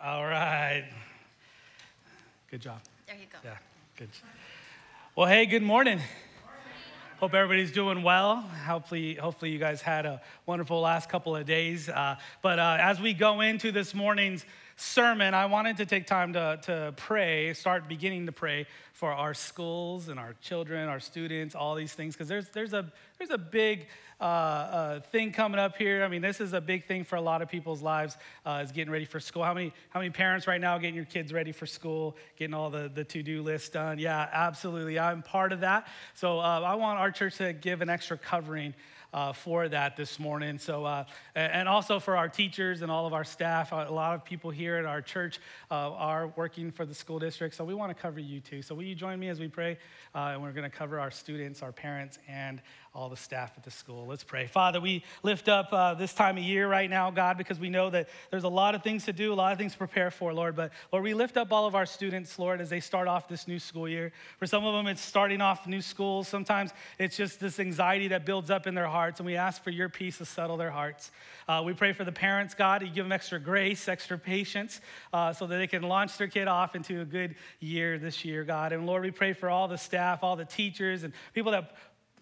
[0.00, 0.84] All right.
[2.52, 2.78] Good job.
[3.08, 3.38] There you go.
[3.44, 3.56] Yeah,
[3.96, 4.10] good.
[5.16, 6.00] Well, hey, good morning.
[7.18, 8.36] Hope everybody's doing well.
[8.36, 11.88] Hopefully, hopefully you guys had a wonderful last couple of days.
[11.88, 14.44] Uh, but uh, as we go into this morning's
[14.80, 19.34] sermon, I wanted to take time to, to pray, start beginning to pray for our
[19.34, 23.38] schools and our children, our students, all these things, because there's, there's, a, there's a
[23.38, 23.88] big
[24.20, 26.04] uh, uh, thing coming up here.
[26.04, 28.16] I mean, this is a big thing for a lot of people's lives,
[28.46, 29.42] uh, is getting ready for school.
[29.42, 32.70] How many, how many parents right now getting your kids ready for school, getting all
[32.70, 33.98] the, the to-do list done?
[33.98, 34.96] Yeah, absolutely.
[34.96, 35.88] I'm part of that.
[36.14, 38.74] So uh, I want our church to give an extra covering
[39.12, 40.58] uh, for that this morning.
[40.58, 41.04] So, uh,
[41.34, 43.72] and also for our teachers and all of our staff.
[43.72, 45.40] A lot of people here at our church
[45.70, 48.62] uh, are working for the school district, so we want to cover you too.
[48.62, 49.78] So, will you join me as we pray?
[50.14, 52.60] Uh, and we're going to cover our students, our parents, and
[52.98, 54.06] all the staff at the school.
[54.08, 54.48] Let's pray.
[54.48, 57.90] Father, we lift up uh, this time of year right now, God, because we know
[57.90, 60.34] that there's a lot of things to do, a lot of things to prepare for,
[60.34, 60.56] Lord.
[60.56, 63.46] But Lord, we lift up all of our students, Lord, as they start off this
[63.46, 64.10] new school year.
[64.38, 66.26] For some of them, it's starting off new schools.
[66.26, 69.70] Sometimes it's just this anxiety that builds up in their hearts, and we ask for
[69.70, 71.12] your peace to settle their hearts.
[71.46, 74.80] Uh, we pray for the parents, God, you give them extra grace, extra patience,
[75.12, 78.42] uh, so that they can launch their kid off into a good year this year,
[78.42, 78.72] God.
[78.72, 81.76] And Lord, we pray for all the staff, all the teachers, and people that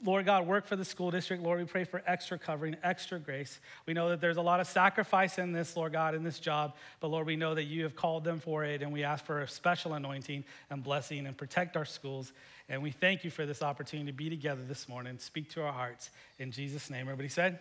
[0.05, 1.43] Lord God, work for the school district.
[1.43, 3.61] Lord, we pray for extra covering, extra grace.
[3.87, 6.75] We know that there's a lot of sacrifice in this, Lord God, in this job,
[7.01, 9.43] but Lord, we know that you have called them for it, and we ask for
[9.43, 12.33] a special anointing and blessing and protect our schools.
[12.69, 15.73] And we thank you for this opportunity to be together this morning, speak to our
[15.73, 16.11] hearts.
[16.39, 17.59] In Jesus' name, everybody said?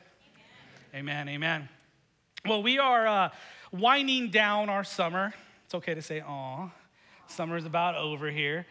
[0.93, 1.29] Amen, amen.
[1.29, 1.69] amen.
[2.45, 3.29] Well, we are uh,
[3.71, 5.33] winding down our summer.
[5.65, 6.69] It's okay to say, aw.
[7.27, 8.65] Summer's about over here.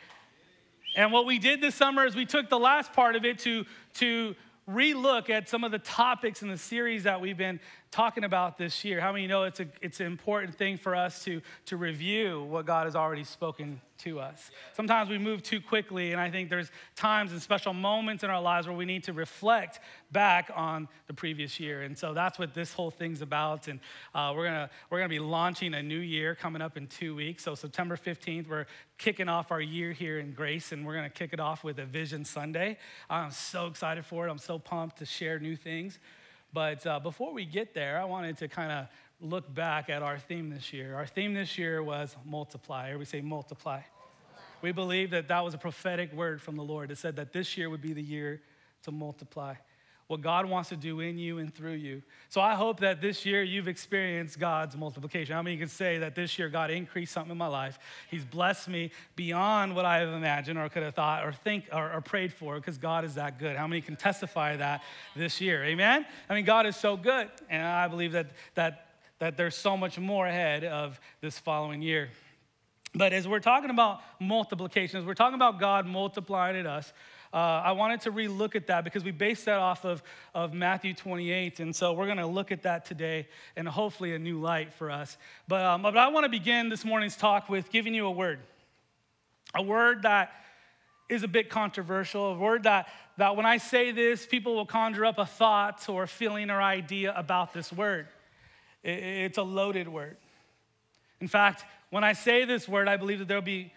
[0.97, 3.64] And what we did this summer is we took the last part of it to,
[3.95, 4.34] to
[4.69, 7.61] relook at some of the topics in the series that we've been
[7.95, 9.00] talking about this year.
[9.00, 12.67] How many know it's, a, it's an important thing for us to, to review what
[12.67, 14.50] God has already spoken to us?
[14.73, 18.43] Sometimes we move too quickly, and I think there's times and special moments in our
[18.43, 19.78] lives where we need to reflect
[20.10, 21.83] back on the previous year.
[21.83, 23.69] And so that's what this whole thing's about.
[23.69, 23.78] And
[24.12, 27.15] uh, we're going to we're gonna be launching a new year coming up in two
[27.15, 27.44] weeks.
[27.44, 28.66] So, September 15th, we're
[28.99, 31.78] kicking off our year here in Grace, and we're going to kick it off with
[31.78, 32.77] a Vision Sunday.
[33.09, 34.33] I'm so excited for it.
[34.33, 36.00] I'm so pumped to share new things.
[36.54, 38.87] But uh, before we get there, I wanted to kind of
[39.20, 40.94] look back at our theme this year.
[40.94, 42.87] Our theme this year was multiply.
[42.87, 43.72] Everybody say multiply.
[43.72, 43.82] multiply.
[44.62, 46.92] We believe that that was a prophetic word from the Lord.
[46.92, 48.41] It said that this year would be the year
[48.84, 49.54] to multiply
[50.06, 52.03] what God wants to do in you and through you.
[52.28, 55.34] So I hope that this year you've experienced God's multiplication.
[55.34, 57.78] How many can say that this year God increased something in my life?
[58.10, 61.91] He's blessed me beyond what I have imagined or could have thought or think or,
[61.91, 63.56] or prayed for because God is that good.
[63.56, 64.82] How many can testify that
[65.16, 65.65] this year?
[65.65, 66.04] Amen?
[66.28, 67.31] I mean, God is so good.
[67.48, 68.26] And I believe that,
[68.56, 68.88] that,
[69.21, 72.10] that there's so much more ahead of this following year.
[72.94, 76.92] But as we're talking about multiplication, as we're talking about God multiplying at us,
[77.34, 80.95] uh, I wanted to relook at that because we based that off of, of Matthew
[80.95, 81.59] 28.
[81.59, 84.89] And so we're going to look at that today and hopefully a new light for
[84.89, 85.19] us.
[85.49, 88.39] But, um, but I want to begin this morning's talk with giving you a word.
[89.53, 90.31] A word that
[91.09, 92.87] is a bit controversial, a word that,
[93.17, 96.62] that when I say this, people will conjure up a thought or a feeling or
[96.62, 98.06] idea about this word.
[98.84, 100.19] It, it's a loaded word.
[101.21, 103.72] In fact, when I say this word, I believe that there'll be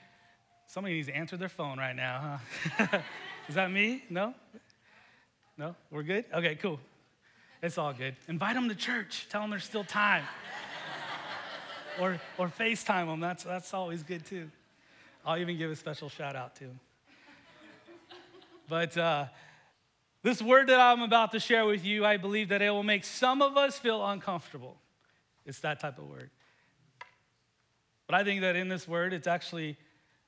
[0.68, 2.40] somebody needs to answer their phone right now,
[2.78, 3.00] huh?
[3.48, 4.04] Is that me?
[4.10, 4.34] No?
[5.58, 5.76] No?
[5.90, 6.26] We're good?
[6.34, 6.80] Okay, cool.
[7.64, 8.16] It's all good.
[8.28, 9.28] Invite them to church.
[9.30, 10.24] Tell them there's still time.
[12.00, 13.20] or, or FaceTime them.
[13.20, 14.52] That's, that's always good too.
[15.26, 16.80] I'll even give a special shout out to them.
[18.70, 19.26] But uh,
[20.24, 23.06] this word that I'm about to share with you, I believe that it will make
[23.06, 24.78] some of us feel uncomfortable.
[25.46, 26.30] It's that type of word.
[28.08, 29.78] But I think that in this word, it's actually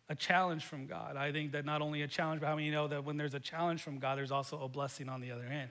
[0.09, 1.15] a challenge from God.
[1.15, 3.39] I think that not only a challenge, but how many know that when there's a
[3.39, 5.69] challenge from God, there's also a blessing on the other end?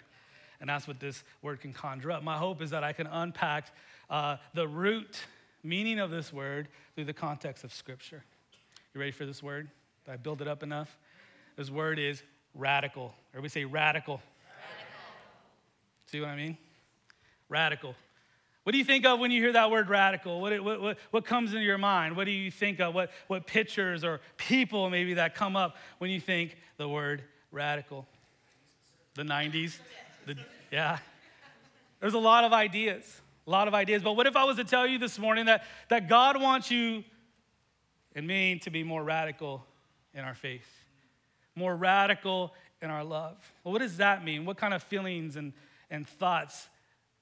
[0.61, 2.23] And that's what this word can conjure up.
[2.23, 3.67] My hope is that I can unpack
[4.09, 5.21] uh, the root
[5.63, 8.25] meaning of this word through the context of Scripture.
[8.95, 9.69] You ready for this word?
[10.05, 10.97] Did I build it up enough?
[11.57, 12.23] This word is
[12.55, 13.13] radical.
[13.33, 14.15] Everybody say radical.
[14.15, 14.23] radical.
[16.07, 16.57] See what I mean?
[17.49, 17.95] Radical.
[18.69, 20.43] What do you think of when you hear that word radical?
[20.43, 22.15] What, what, what, what, comes into your mind?
[22.15, 22.95] What do you think of?
[22.95, 28.07] What, what pictures or people maybe that come up when you think the word radical?
[29.15, 29.79] The 90s?
[30.27, 30.37] The,
[30.71, 30.99] yeah.
[32.01, 34.03] There's a lot of ideas, a lot of ideas.
[34.03, 37.05] But what if I was to tell you this morning that, that God wants you
[38.15, 39.65] and me to be more radical
[40.13, 40.69] in our faith,
[41.55, 43.39] more radical in our love?
[43.65, 44.45] Well, what does that mean?
[44.45, 45.55] What kind of feelings and,
[45.91, 46.69] and thoughts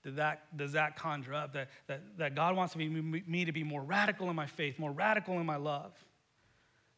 [0.06, 1.54] did that, does that conjure up?
[1.54, 4.92] That, that, that God wants me, me to be more radical in my faith, more
[4.92, 5.92] radical in my love.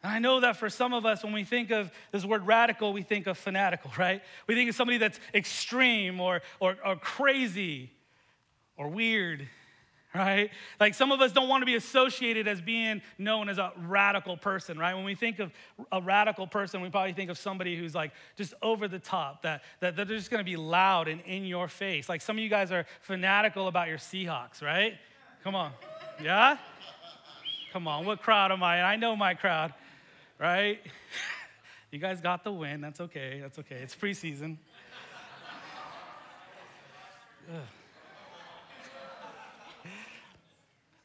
[0.02, 2.92] And I know that for some of us, when we think of this word radical,
[2.92, 4.20] we think of fanatical, right?
[4.46, 7.92] We think of somebody that's extreme or, or, or crazy
[8.76, 9.48] or weird,
[10.14, 10.50] right?
[10.80, 14.36] Like some of us don't want to be associated as being known as a radical
[14.36, 14.94] person, right?
[14.94, 15.52] When we think of
[15.92, 19.62] a radical person, we probably think of somebody who's like just over the top, that,
[19.80, 22.08] that they're just going to be loud and in your face.
[22.08, 24.94] Like some of you guys are fanatical about your Seahawks, right?
[25.44, 25.72] Come on.
[26.22, 26.56] Yeah?
[27.72, 28.06] Come on.
[28.06, 28.82] What crowd am I?
[28.82, 29.72] I know my crowd
[30.38, 30.80] right?
[31.90, 32.82] You guys got the win.
[32.82, 33.38] That's okay.
[33.40, 33.76] That's okay.
[33.76, 34.58] It's preseason.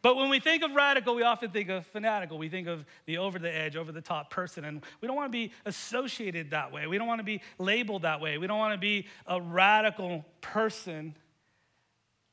[0.04, 2.38] But when we think of radical, we often think of fanatical.
[2.38, 4.66] We think of the over the edge, over the top person.
[4.66, 6.86] And we don't want to be associated that way.
[6.86, 8.38] We don't want to be labeled that way.
[8.38, 11.16] We don't want to be a radical person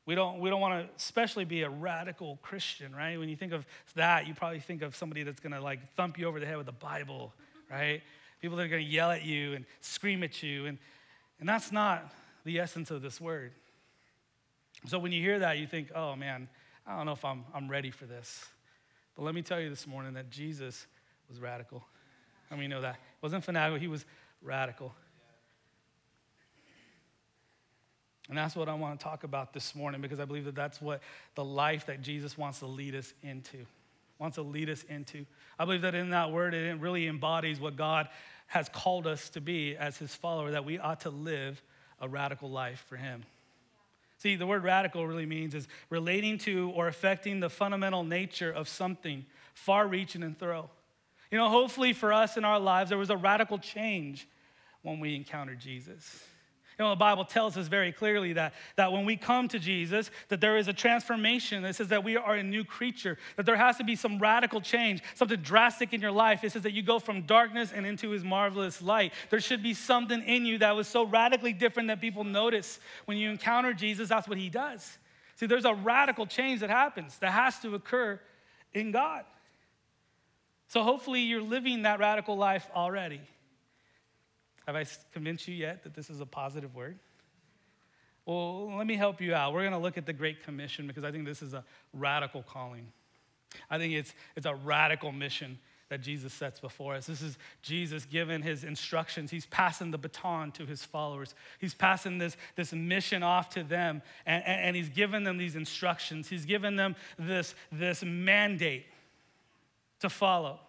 [0.05, 3.17] we don't, we don't want to especially be a radical Christian, right?
[3.19, 3.65] When you think of
[3.95, 6.57] that, you probably think of somebody that's going to like thump you over the head
[6.57, 7.33] with the Bible,
[7.69, 8.01] right?
[8.41, 10.65] People that are going to yell at you and scream at you.
[10.65, 10.79] And,
[11.39, 12.11] and that's not
[12.45, 13.51] the essence of this word.
[14.87, 16.49] So when you hear that, you think, oh man,
[16.91, 18.45] I don't know if I'm, I'm ready for this.
[19.15, 20.87] But let me tell you this morning that Jesus
[21.29, 21.83] was radical.
[22.51, 22.95] Mean, you know that.
[22.95, 24.05] He wasn't fanatical, he was
[24.41, 24.93] radical.
[28.27, 30.81] And that's what I want to talk about this morning because I believe that that's
[30.81, 31.01] what
[31.35, 33.65] the life that Jesus wants to lead us into.
[34.19, 35.25] Wants to lead us into.
[35.57, 38.09] I believe that in that word, it really embodies what God
[38.47, 41.61] has called us to be as his follower, that we ought to live
[41.99, 43.23] a radical life for him.
[44.21, 48.69] See, the word radical really means is relating to or affecting the fundamental nature of
[48.69, 49.25] something,
[49.55, 50.69] far reaching and thorough.
[51.31, 54.27] You know, hopefully for us in our lives, there was a radical change
[54.83, 56.23] when we encountered Jesus.
[56.81, 60.09] You know, the Bible tells us very clearly that, that when we come to Jesus,
[60.29, 61.63] that there is a transformation.
[61.63, 64.59] It says that we are a new creature, that there has to be some radical
[64.59, 66.43] change, something drastic in your life.
[66.43, 69.13] It says that you go from darkness and into his marvelous light.
[69.29, 72.79] There should be something in you that was so radically different that people notice.
[73.05, 74.97] When you encounter Jesus, that's what he does.
[75.35, 78.19] See, there's a radical change that happens that has to occur
[78.73, 79.23] in God.
[80.65, 83.21] So hopefully you're living that radical life already.
[84.67, 86.97] Have I convinced you yet that this is a positive word?
[88.25, 89.53] Well, let me help you out.
[89.53, 91.63] We're going to look at the Great Commission because I think this is a
[91.93, 92.87] radical calling.
[93.69, 95.57] I think it's, it's a radical mission
[95.89, 97.07] that Jesus sets before us.
[97.07, 99.29] This is Jesus giving his instructions.
[99.29, 101.35] He's passing the baton to his followers.
[101.59, 105.57] He's passing this, this mission off to them, and, and, and he's giving them these
[105.57, 106.29] instructions.
[106.29, 108.85] He's given them this, this mandate
[109.99, 110.61] to follow.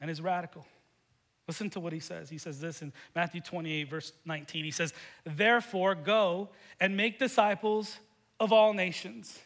[0.00, 0.64] And it's radical.
[1.48, 2.28] Listen to what he says.
[2.28, 4.64] He says this in Matthew 28, verse 19.
[4.64, 4.92] He says,
[5.24, 6.48] Therefore, go
[6.80, 7.98] and make disciples
[8.40, 9.38] of all nations.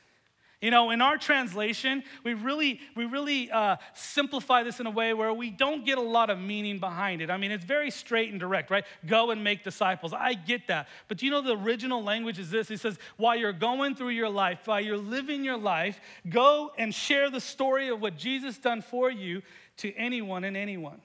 [0.62, 5.14] You know, in our translation, we really, we really uh, simplify this in a way
[5.14, 7.31] where we don't get a lot of meaning behind it.
[7.31, 8.85] I mean, it's very straight and direct, right?
[9.06, 10.12] Go and make disciples.
[10.12, 10.88] I get that.
[11.08, 12.70] But do you know the original language is this?
[12.70, 15.99] It says, while you're going through your life, while you're living your life,
[16.29, 19.41] go and share the story of what Jesus done for you
[19.79, 21.00] to anyone and anyone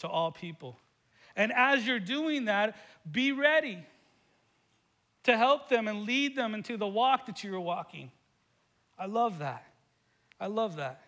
[0.00, 0.78] to all people.
[1.34, 2.76] And as you're doing that,
[3.10, 3.84] be ready
[5.24, 8.10] to help them and lead them into the walk that you're walking.
[8.98, 9.66] I love that.
[10.40, 11.00] I love that.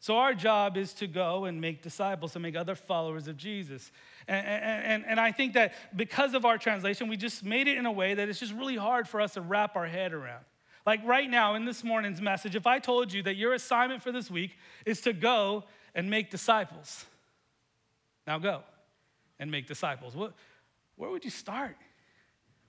[0.00, 3.90] So, our job is to go and make disciples, and make other followers of Jesus.
[4.28, 7.86] And, and, and I think that because of our translation, we just made it in
[7.86, 10.44] a way that it's just really hard for us to wrap our head around.
[10.84, 14.12] Like right now in this morning's message, if I told you that your assignment for
[14.12, 15.64] this week is to go
[15.94, 17.06] and make disciples,
[18.26, 18.62] now go
[19.38, 20.14] and make disciples.
[20.14, 20.34] What,
[20.96, 21.76] where would you start?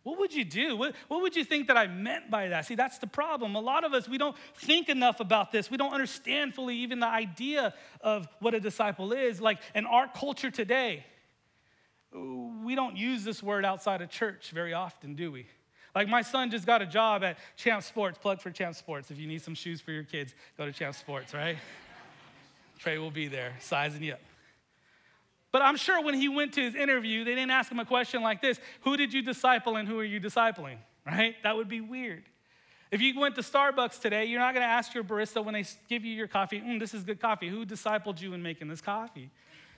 [0.03, 0.77] What would you do?
[0.77, 2.67] What, what would you think that I meant by that?
[2.67, 3.55] See, that's the problem.
[3.55, 5.71] A lot of us, we don't think enough about this.
[5.71, 9.41] We don't understand fully even the idea of what a disciple is.
[9.41, 11.03] Like in our culture today,
[12.13, 15.47] we don't use this word outside of church very often, do we?
[15.95, 18.19] Like my son just got a job at Champ Sports.
[18.19, 19.09] Plug for Champ Sports.
[19.09, 21.57] If you need some shoes for your kids, go to Champ Sports, right?
[22.79, 24.19] Trey will be there, sizing you up.
[25.55, 28.21] But I'm sure when he went to his interview, they didn't ask him a question
[28.21, 30.79] like this Who did you disciple and who are you discipling?
[31.05, 31.35] Right?
[31.43, 32.25] That would be weird.
[32.91, 35.63] If you went to Starbucks today, you're not going to ask your barista when they
[35.87, 37.47] give you your coffee, mm, this is good coffee.
[37.47, 39.31] Who discipled you in making this coffee?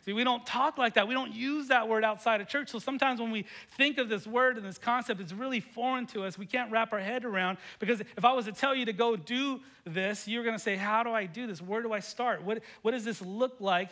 [0.03, 1.07] See, we don't talk like that.
[1.07, 2.69] We don't use that word outside of church.
[2.69, 3.46] So sometimes when we
[3.77, 6.39] think of this word and this concept, it's really foreign to us.
[6.39, 9.15] We can't wrap our head around because if I was to tell you to go
[9.15, 11.62] do this, you're going to say, How do I do this?
[11.62, 12.41] Where do I start?
[12.41, 13.89] What, what does this look like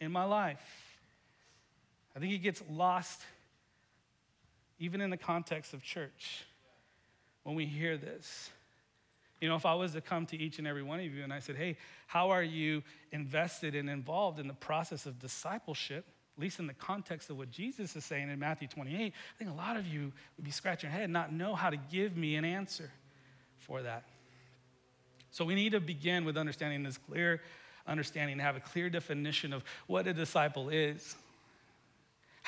[0.00, 0.58] in my life?
[2.18, 3.20] I think it gets lost
[4.80, 6.44] even in the context of church.
[7.44, 8.50] when we hear this.
[9.40, 11.32] You know, if I was to come to each and every one of you and
[11.32, 11.76] I said, hey,
[12.08, 12.82] how are you
[13.12, 16.04] invested and involved in the process of discipleship?
[16.36, 19.48] At least in the context of what Jesus is saying in Matthew 28, I think
[19.48, 22.16] a lot of you would be scratching your head and not know how to give
[22.16, 22.90] me an answer
[23.60, 24.02] for that.
[25.30, 27.42] So we need to begin with understanding this clear
[27.86, 31.14] understanding, have a clear definition of what a disciple is,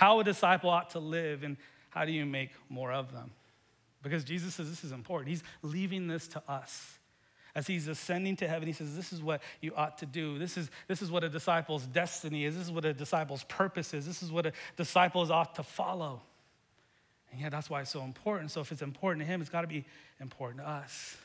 [0.01, 1.59] how a disciple ought to live, and
[1.91, 3.33] how do you make more of them.
[4.03, 5.29] Because Jesus says this is important.
[5.29, 6.99] He's leaving this to us.
[7.55, 10.39] As he's ascending to heaven, he says, This is what you ought to do.
[10.39, 12.57] This is, this is what a disciple's destiny is.
[12.57, 14.07] This is what a disciple's purpose is.
[14.07, 16.23] This is what a disciple ought to follow.
[17.31, 18.53] And yeah, that's why it's so important.
[18.53, 19.85] So if it's important to him, it's got to be
[20.19, 21.19] important to us.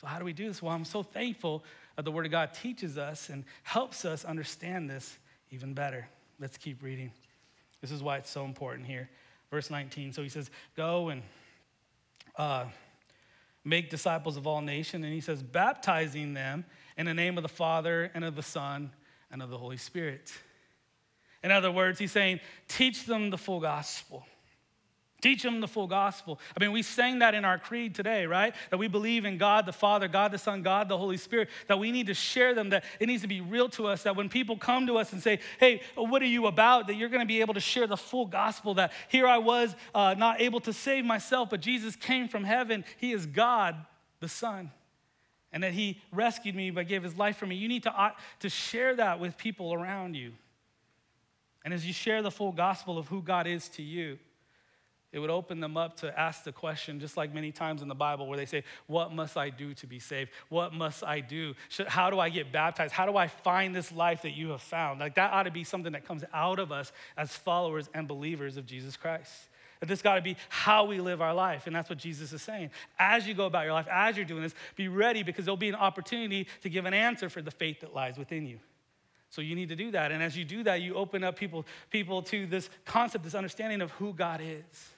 [0.00, 0.60] So, how do we do this?
[0.60, 1.62] Well, I'm so thankful
[1.94, 5.20] that the Word of God teaches us and helps us understand this
[5.52, 6.08] even better.
[6.40, 7.12] Let's keep reading.
[7.82, 9.10] This is why it's so important here.
[9.50, 10.14] Verse 19.
[10.14, 11.22] So he says, Go and
[12.36, 12.64] uh,
[13.64, 15.04] make disciples of all nations.
[15.04, 16.64] And he says, baptizing them
[16.96, 18.90] in the name of the Father and of the Son
[19.30, 20.32] and of the Holy Spirit.
[21.42, 24.24] In other words, he's saying, teach them the full gospel.
[25.22, 26.40] Teach them the full gospel.
[26.56, 28.52] I mean, we sang that in our creed today, right?
[28.70, 31.78] That we believe in God the Father, God the Son, God the Holy Spirit, that
[31.78, 34.28] we need to share them, that it needs to be real to us, that when
[34.28, 36.88] people come to us and say, hey, what are you about?
[36.88, 39.76] That you're going to be able to share the full gospel, that here I was
[39.94, 42.84] uh, not able to save myself, but Jesus came from heaven.
[42.98, 43.76] He is God
[44.18, 44.72] the Son.
[45.52, 47.54] And that he rescued me by gave his life for me.
[47.54, 48.10] You need to, uh,
[48.40, 50.32] to share that with people around you.
[51.64, 54.18] And as you share the full gospel of who God is to you,
[55.12, 57.94] it would open them up to ask the question, just like many times in the
[57.94, 60.30] Bible, where they say, What must I do to be saved?
[60.48, 61.54] What must I do?
[61.86, 62.94] How do I get baptized?
[62.94, 65.00] How do I find this life that you have found?
[65.00, 68.56] Like that ought to be something that comes out of us as followers and believers
[68.56, 69.30] of Jesus Christ.
[69.80, 71.66] That this got to be how we live our life.
[71.66, 72.70] And that's what Jesus is saying.
[72.98, 75.68] As you go about your life, as you're doing this, be ready because there'll be
[75.68, 78.60] an opportunity to give an answer for the faith that lies within you.
[79.28, 80.10] So you need to do that.
[80.10, 83.82] And as you do that, you open up people, people to this concept, this understanding
[83.82, 84.91] of who God is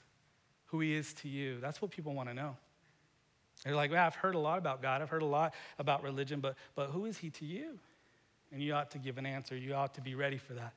[0.75, 1.59] who he is to you.
[1.61, 2.57] That's what people want to know.
[3.64, 5.02] They're like, well, I've heard a lot about God.
[5.02, 7.78] I've heard a lot about religion, but, but who is he to you?
[8.50, 9.57] And you ought to give an answer.
[9.57, 10.73] You ought to be ready for that.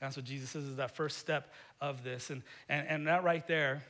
[0.00, 2.30] And that's what Jesus says is that first step of this.
[2.30, 3.84] And, and, and that right there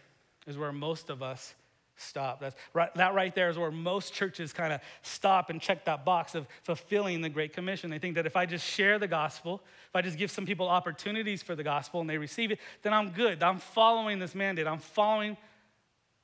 [0.49, 1.55] is where most of us
[1.97, 2.41] stop.
[2.41, 6.05] That's right, that right there is where most churches kind of stop and check that
[6.05, 7.91] box of fulfilling the Great Commission.
[7.91, 10.69] They think that if I just share the gospel, if I just give some people
[10.69, 13.43] opportunities for the gospel and they receive it, then I'm good.
[13.43, 14.67] I'm following this mandate.
[14.67, 15.37] I'm following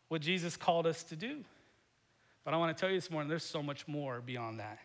[0.08, 1.44] what Jesus called us to do.
[2.44, 4.78] But I want to tell you this morning, there's so much more beyond that.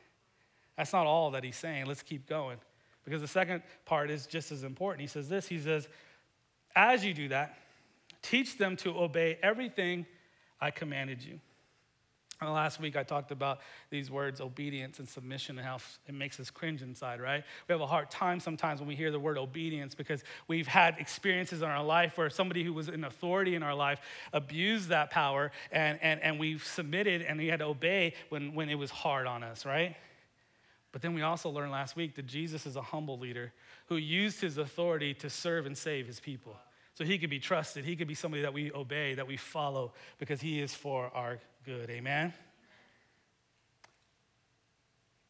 [0.78, 1.86] That's not all that he's saying.
[1.86, 2.58] Let's keep going.
[3.06, 5.02] Because the second part is just as important.
[5.02, 5.88] He says this He says,
[6.76, 7.58] As you do that,
[8.22, 10.06] teach them to obey everything
[10.66, 11.40] I commanded you.
[12.42, 13.60] And last week I talked about
[13.92, 17.44] these words, obedience and submission, and how it makes us cringe inside, right?
[17.68, 20.96] We have a hard time sometimes when we hear the word obedience because we've had
[20.98, 24.00] experiences in our life where somebody who was in authority in our life
[24.34, 28.70] abused that power and, and, and we've submitted and we had to obey when, when
[28.70, 29.96] it was hard on us, right?
[30.92, 33.54] But then we also learned last week that Jesus is a humble leader
[33.86, 36.58] who used his authority to serve and save his people.
[36.96, 37.86] So he could be trusted.
[37.86, 41.40] He could be somebody that we obey, that we follow, because he is for our
[41.66, 41.90] good.
[41.90, 42.34] Amen?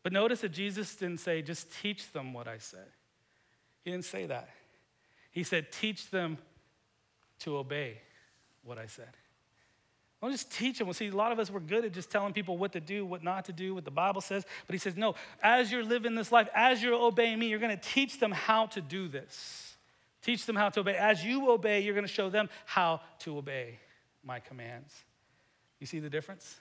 [0.04, 2.86] But notice that Jesus didn't say, just teach them what I said.
[3.84, 4.50] He didn't say that.
[5.32, 6.38] He said, teach them
[7.40, 7.98] to obey
[8.64, 9.10] what I said.
[10.22, 10.88] Don't just teach them.
[10.88, 13.06] Well, see, a lot of us, we're good at just telling people what to do,
[13.06, 14.46] what not to do, what the Bible says.
[14.68, 17.76] But he says, no, as you're living this life, as you're obeying me, you're going
[17.76, 19.75] to teach them how to do this.
[20.26, 20.96] Teach them how to obey.
[20.96, 23.78] As you obey, you're going to show them how to obey
[24.24, 24.92] my commands.
[25.80, 26.60] You see the difference?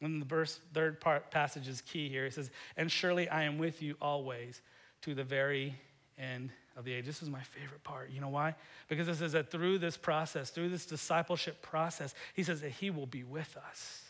[0.00, 2.26] And the verse, third part passage is key here.
[2.26, 4.62] It says, And surely I am with you always
[5.02, 5.74] to the very
[6.16, 7.06] end of the age.
[7.06, 8.10] This is my favorite part.
[8.12, 8.54] You know why?
[8.86, 12.88] Because it says that through this process, through this discipleship process, he says that he
[12.88, 14.00] will be with us.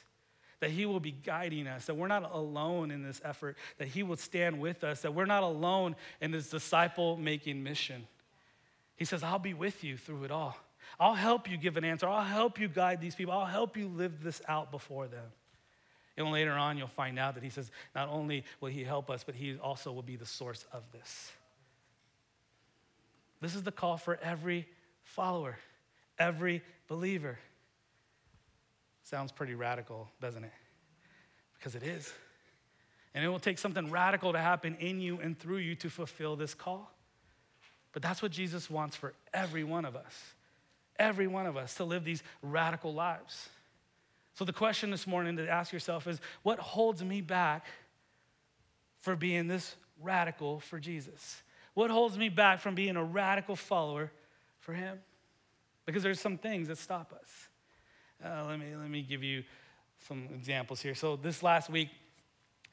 [0.61, 4.03] That he will be guiding us, that we're not alone in this effort, that he
[4.03, 8.07] will stand with us, that we're not alone in this disciple making mission.
[8.97, 10.57] He says, I'll be with you through it all.
[11.01, 12.07] I'll help you give an answer.
[12.07, 13.33] I'll help you guide these people.
[13.33, 15.27] I'll help you live this out before them.
[16.17, 19.25] And later on, you'll find out that he says, not only will he help us,
[19.25, 21.33] but he also will be the source of this.
[23.41, 24.69] This is the call for every
[25.03, 25.59] follower,
[26.19, 27.39] every believer.
[29.03, 30.53] Sounds pretty radical, doesn't it?
[31.59, 32.13] Because it is.
[33.13, 36.37] And it will take something radical to happen in you and through you to fulfill
[36.37, 36.94] this call.
[37.95, 40.35] But that's what Jesus wants for every one of us.
[40.99, 43.49] Every one of us to live these radical lives.
[44.35, 47.67] So, the question this morning to ask yourself is what holds me back
[49.01, 51.43] for being this radical for Jesus?
[51.75, 54.11] What holds me back from being a radical follower
[54.59, 54.99] for Him?
[55.87, 57.49] Because there's some things that stop us.
[58.25, 59.45] Uh, let, me, let me give you
[60.09, 60.97] some examples here.
[60.97, 61.91] So, this last week,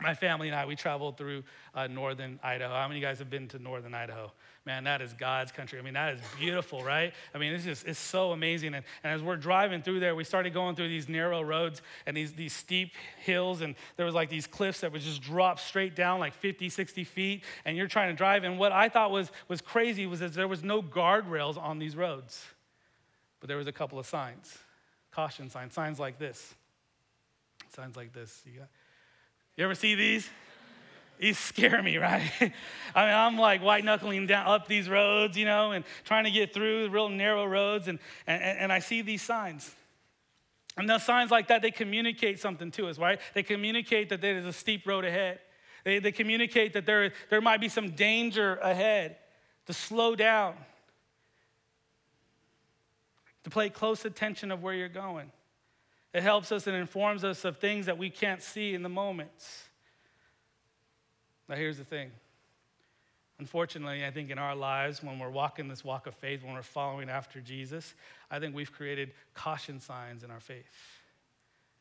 [0.02, 1.44] my family and I, we traveled through
[1.76, 2.74] uh, northern Idaho.
[2.74, 4.32] How many of you guys have been to northern Idaho?
[4.66, 5.80] Man, that is God's country.
[5.80, 7.14] I mean, that is beautiful, right?
[7.34, 8.74] I mean, it's just, it's so amazing.
[8.74, 12.16] And, and as we're driving through there, we started going through these narrow roads and
[12.16, 13.62] these, these steep hills.
[13.62, 17.04] And there was like these cliffs that would just drop straight down like 50, 60
[17.04, 17.44] feet.
[17.66, 18.44] And you're trying to drive.
[18.44, 21.96] And what I thought was, was crazy was that there was no guardrails on these
[21.96, 22.46] roads.
[23.40, 24.58] But there was a couple of signs,
[25.12, 26.54] caution signs, signs like this.
[27.76, 28.44] Signs like this.
[28.46, 28.70] You got,
[29.62, 30.28] you ever see these?
[31.20, 32.32] These scare me, right?
[32.96, 36.32] I mean, I'm like white knuckling down up these roads, you know, and trying to
[36.32, 39.70] get through real narrow roads, and, and, and I see these signs.
[40.78, 43.20] And those signs like that, they communicate something to us, right?
[43.36, 45.40] They communicate that there is a steep road ahead.
[45.84, 49.18] They, they communicate that there, there might be some danger ahead,
[49.68, 50.56] to slow down,
[53.44, 55.32] to pay close attention of where you're going.
[56.14, 59.64] It helps us and informs us of things that we can't see in the moments.
[61.48, 62.12] Now, here's the thing.
[63.40, 66.62] Unfortunately, I think in our lives, when we're walking this walk of faith, when we're
[66.62, 67.96] following after Jesus,
[68.30, 70.70] I think we've created caution signs in our faith.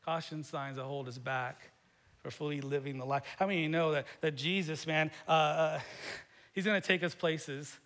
[0.03, 1.69] Caution signs that hold us back
[2.17, 3.23] for fully living the life.
[3.37, 5.79] How many of you know that, that Jesus, man, uh, uh,
[6.53, 7.77] he's going to take us places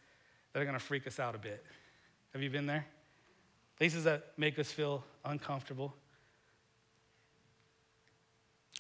[0.54, 1.64] that are going to freak us out a bit?
[2.34, 2.86] Have you been there?
[3.78, 5.94] Places that make us feel uncomfortable,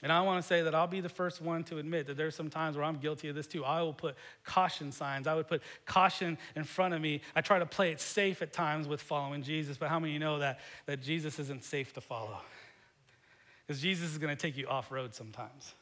[0.03, 2.35] and I want to say that I'll be the first one to admit that there's
[2.35, 3.63] some times where I'm guilty of this too.
[3.63, 5.25] I will put caution signs.
[5.25, 7.21] I would put caution in front of me.
[7.35, 10.13] I try to play it safe at times with following Jesus, but how many of
[10.13, 12.37] you know that, that Jesus isn't safe to follow?
[13.65, 15.73] Because Jesus is going to take you off road sometimes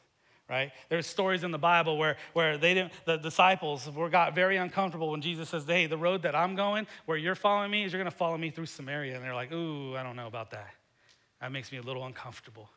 [0.48, 0.72] right?
[0.90, 5.10] There's stories in the Bible where, where they didn't, the disciples were got very uncomfortable
[5.10, 8.02] when Jesus says, hey, the road that I'm going, where you're following me, is you're
[8.02, 9.14] going to follow me through Samaria.
[9.14, 10.68] And they're like, ooh, I don't know about that.
[11.40, 12.68] That makes me a little uncomfortable.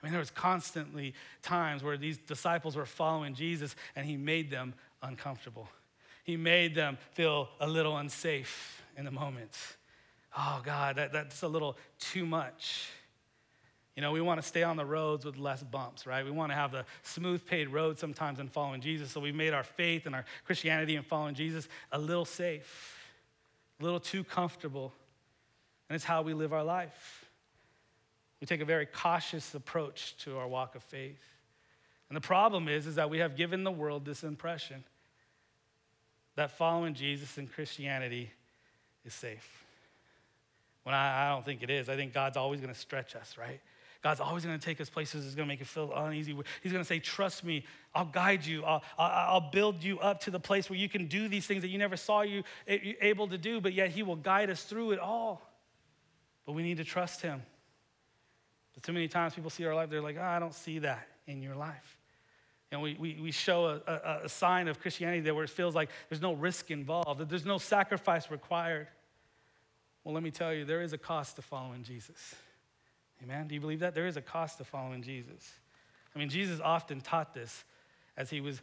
[0.00, 4.50] I mean, there was constantly times where these disciples were following Jesus and he made
[4.50, 5.68] them uncomfortable.
[6.22, 9.76] He made them feel a little unsafe in the moments.
[10.36, 12.88] Oh, God, that, that's a little too much.
[13.96, 16.24] You know, we want to stay on the roads with less bumps, right?
[16.24, 19.10] We want to have the smooth paved road sometimes in following Jesus.
[19.10, 22.96] So we made our faith and our Christianity in following Jesus a little safe,
[23.80, 24.92] a little too comfortable.
[25.88, 27.27] And it's how we live our life.
[28.40, 31.22] We take a very cautious approach to our walk of faith.
[32.08, 34.84] And the problem is, is that we have given the world this impression
[36.36, 38.30] that following Jesus in Christianity
[39.04, 39.64] is safe.
[40.84, 41.88] When I, I don't think it is.
[41.88, 43.60] I think God's always going to stretch us, right?
[44.02, 46.36] God's always going to take us places that's going to make us feel uneasy.
[46.62, 50.30] He's going to say, Trust me, I'll guide you, I'll, I'll build you up to
[50.30, 53.36] the place where you can do these things that you never saw you able to
[53.36, 55.42] do, but yet He will guide us through it all.
[56.46, 57.42] But we need to trust Him.
[58.78, 61.08] But too many times people see our life, they're like, oh, I don't see that
[61.26, 61.98] in your life.
[62.70, 65.74] And we, we, we show a, a, a sign of Christianity there where it feels
[65.74, 68.86] like there's no risk involved, that there's no sacrifice required.
[70.04, 72.36] Well, let me tell you, there is a cost to following Jesus.
[73.20, 73.48] Amen?
[73.48, 73.96] Do you believe that?
[73.96, 75.54] There is a cost to following Jesus.
[76.14, 77.64] I mean, Jesus often taught this
[78.16, 78.62] as he was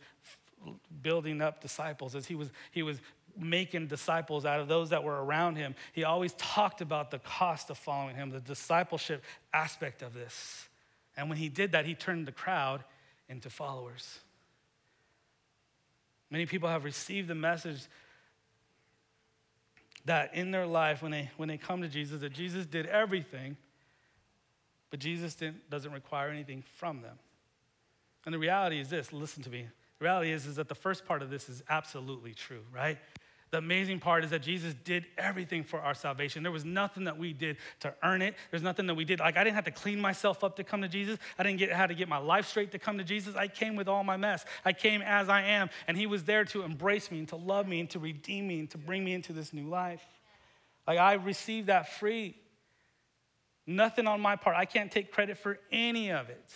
[1.01, 3.01] building up disciples, as he was, he was
[3.37, 7.69] making disciples out of those that were around him, he always talked about the cost
[7.69, 10.67] of following him, the discipleship aspect of this.
[11.17, 12.83] And when he did that, he turned the crowd
[13.29, 14.19] into followers.
[16.29, 17.87] Many people have received the message
[20.05, 23.57] that in their life, when they, when they come to Jesus, that Jesus did everything,
[24.91, 25.37] but Jesus
[25.69, 27.17] doesn't require anything from them.
[28.25, 29.67] And the reality is this listen to me.
[29.99, 32.97] The reality is, is that the first part of this is absolutely true, right?
[33.51, 36.43] The amazing part is that Jesus did everything for our salvation.
[36.43, 38.35] There was nothing that we did to earn it.
[38.51, 39.19] There's nothing that we did.
[39.19, 41.19] Like, I didn't have to clean myself up to come to Jesus.
[41.37, 43.35] I didn't get to get my life straight to come to Jesus.
[43.35, 44.45] I came with all my mess.
[44.65, 47.67] I came as I am, and He was there to embrace me and to love
[47.67, 50.03] me and to redeem me and to bring me into this new life.
[50.87, 52.35] Like, I received that free.
[53.67, 54.55] Nothing on my part.
[54.55, 56.53] I can't take credit for any of it.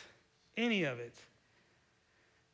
[0.58, 1.16] Any of it.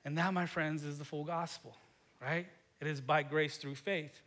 [0.03, 1.75] And that, my friends, is the full gospel,
[2.21, 2.47] right?
[2.79, 4.21] It is by grace through faith.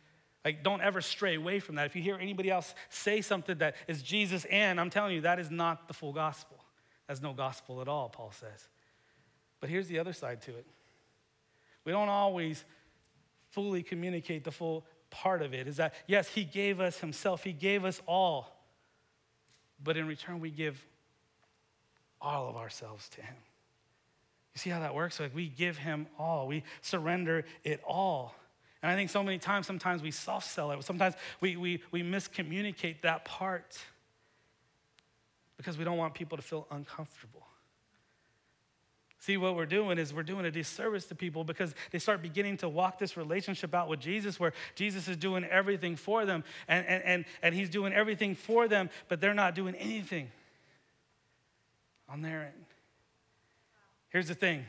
[0.49, 1.85] Like, don't ever stray away from that.
[1.85, 5.37] If you hear anybody else say something that is Jesus and, I'm telling you, that
[5.39, 6.57] is not the full gospel.
[7.07, 8.67] That's no gospel at all, Paul says.
[9.59, 10.65] But here's the other side to it
[11.85, 12.65] we don't always
[13.51, 15.67] fully communicate the full part of it.
[15.67, 18.55] Is that, yes, he gave us himself, he gave us all.
[19.83, 20.83] But in return, we give
[22.19, 23.35] all of ourselves to Him.
[24.53, 25.19] You see how that works?
[25.19, 28.35] Like we give Him all, we surrender it all.
[28.81, 30.83] And I think so many times, sometimes we soft sell it.
[30.83, 33.77] Sometimes we, we, we miscommunicate that part
[35.57, 37.45] because we don't want people to feel uncomfortable.
[39.21, 42.55] See, what we're doing is we're doing a disservice to people because they start beginning
[42.57, 46.85] to walk this relationship out with Jesus where Jesus is doing everything for them and,
[46.87, 50.31] and, and, and he's doing everything for them, but they're not doing anything
[52.07, 52.65] on their end.
[54.07, 54.65] Here's the thing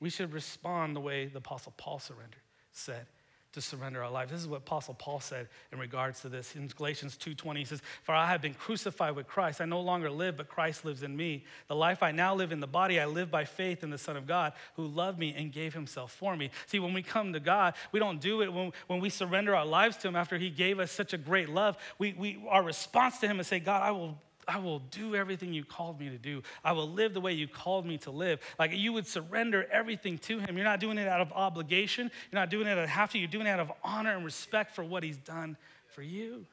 [0.00, 3.06] we should respond the way the Apostle Paul surrendered, said
[3.52, 4.30] to surrender our lives.
[4.30, 6.54] This is what Apostle Paul said in regards to this.
[6.54, 9.60] In Galatians 2:20, he says, For I have been crucified with Christ.
[9.60, 11.44] I no longer live, but Christ lives in me.
[11.66, 14.16] The life I now live in the body, I live by faith in the Son
[14.16, 16.50] of God who loved me and gave himself for me.
[16.66, 19.66] See, when we come to God, we don't do it when, when we surrender our
[19.66, 21.78] lives to him after he gave us such a great love.
[21.98, 25.52] We, we, our response to him is say, God, I will I will do everything
[25.52, 26.42] you called me to do.
[26.64, 28.40] I will live the way you called me to live.
[28.58, 30.56] Like you would surrender everything to Him.
[30.56, 33.18] You're not doing it out of obligation, you're not doing it out of have to,
[33.18, 35.56] you're doing it out of honor and respect for what He's done
[35.88, 36.46] for you.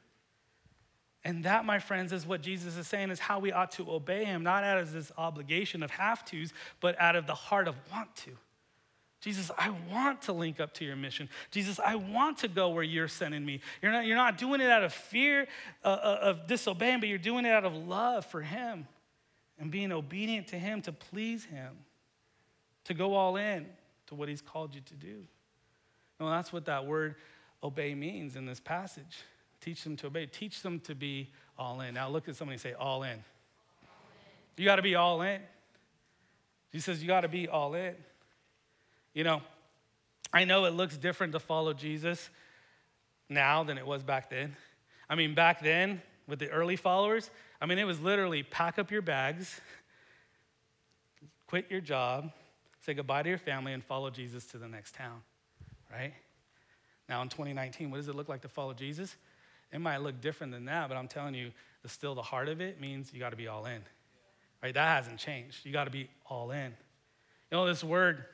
[1.23, 4.25] And that, my friends, is what Jesus is saying is how we ought to obey
[4.25, 7.75] Him, not out of this obligation of have tos, but out of the heart of
[7.91, 8.31] want to.
[9.25, 11.29] Jesus, I want to link up to your mission.
[11.49, 13.59] Jesus, I want to go where you're sending me.
[13.81, 15.47] You're not, you're not doing it out of fear
[15.83, 18.85] uh, uh, of disobeying, but you're doing it out of love for Him
[19.57, 21.71] and being obedient to Him to please Him,
[22.83, 23.65] to go all in
[24.05, 25.23] to what He's called you to do.
[26.19, 27.15] Well, that's what that word
[27.63, 29.23] obey means in this passage.
[29.59, 31.95] Teach them to obey, teach them to be all in.
[31.95, 33.09] Now look at somebody and say, all in.
[33.09, 34.63] All in.
[34.63, 35.41] You got to be all in.
[36.71, 37.95] He says, you got to be all in.
[39.15, 39.41] You know,
[40.31, 42.29] I know it looks different to follow Jesus
[43.29, 44.55] now than it was back then.
[45.09, 48.91] I mean, back then, with the early followers, I mean, it was literally pack up
[48.91, 49.61] your bags,
[51.47, 52.31] quit your job,
[52.81, 55.21] say goodbye to your family, and follow Jesus to the next town,
[55.89, 56.13] right?
[57.07, 59.15] Now, in 2019, what does it look like to follow Jesus?
[59.71, 61.51] It might look different than that, but I'm telling you,
[61.83, 63.81] the, still the heart of it means you got to be all in,
[64.61, 64.73] right?
[64.73, 65.65] That hasn't changed.
[65.65, 66.73] You got to be all in.
[67.51, 68.25] You know, this word,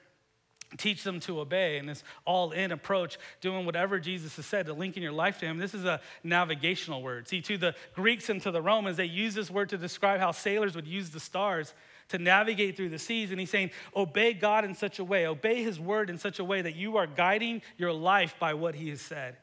[0.77, 5.03] teach them to obey and this all-in approach doing whatever jesus has said to linking
[5.03, 8.51] your life to him this is a navigational word see to the greeks and to
[8.51, 11.73] the romans they use this word to describe how sailors would use the stars
[12.07, 15.63] to navigate through the seas and he's saying obey god in such a way obey
[15.63, 18.89] his word in such a way that you are guiding your life by what he
[18.89, 19.35] has said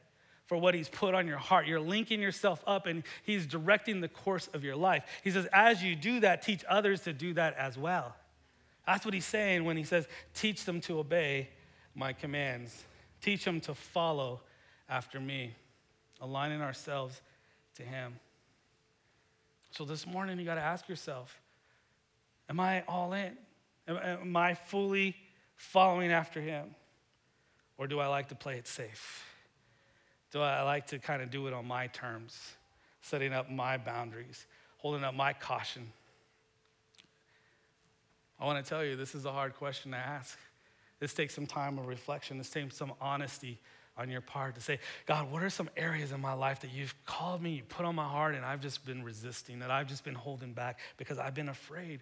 [0.49, 1.67] for what he's put on your heart.
[1.67, 5.05] You're linking yourself up and he's directing the course of your life.
[5.23, 8.17] He says, as you do that, teach others to do that as well.
[8.89, 11.51] That's what he's saying when he says, Teach them to obey
[11.95, 12.85] my commands,
[13.21, 14.41] teach them to follow
[14.89, 15.55] after me,
[16.23, 17.21] aligning ourselves
[17.75, 18.19] to him.
[19.73, 21.39] So this morning, you got to ask yourself
[22.49, 23.37] Am I all in?
[23.87, 25.15] Am, I fully
[25.57, 26.75] following after him?
[27.77, 29.23] Or do I like to play it safe?
[30.33, 32.55] Do I like to kind of do it on my terms,
[33.03, 34.47] setting up my boundaries,
[34.79, 35.93] holding up my caution?
[38.41, 40.39] I want to tell you, this is a hard question to ask.
[41.01, 42.39] This takes some time of reflection.
[42.39, 43.59] This takes some honesty
[43.97, 46.95] on your part to say, God, what are some areas in my life that you've
[47.05, 50.05] called me, you put on my heart, and I've just been resisting, that I've just
[50.05, 52.01] been holding back because I've been afraid,